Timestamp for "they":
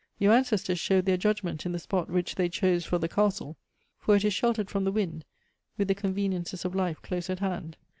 2.33-2.49